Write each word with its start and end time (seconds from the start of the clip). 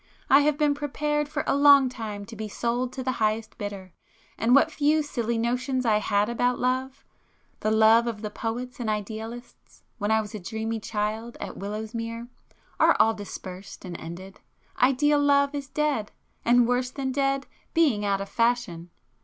I 0.31 0.39
have 0.39 0.57
been 0.57 0.73
prepared 0.73 1.29
for 1.29 1.43
a 1.45 1.55
long 1.55 1.87
time 1.87 2.25
to 2.25 2.35
be 2.35 2.47
sold 2.47 2.91
to 2.93 3.03
the 3.03 3.11
highest 3.21 3.55
bidder, 3.59 3.93
and 4.35 4.55
what 4.55 4.71
few 4.71 5.03
silly 5.03 5.37
notions 5.37 5.85
I 5.85 5.97
had 5.99 6.27
about 6.27 6.57
love,—the 6.57 7.69
love 7.69 8.07
of 8.07 8.23
the 8.23 8.31
poets 8.31 8.79
and 8.79 8.89
idealists,—when 8.89 10.09
I 10.09 10.19
was 10.19 10.33
a 10.33 10.39
dreamy 10.39 10.79
child 10.79 11.37
at 11.39 11.55
Willowsmere, 11.55 12.27
are 12.79 12.97
all 12.99 13.13
dispersed 13.13 13.85
and 13.85 13.95
ended. 14.01 14.39
Ideal 14.81 15.21
love 15.21 15.53
is 15.53 15.67
dead,—and 15.67 16.67
worse 16.67 16.89
than 16.89 17.11
dead, 17.11 17.45
being 17.75 18.03
out 18.03 18.21
of 18.21 18.27
fashion. 18.29 18.89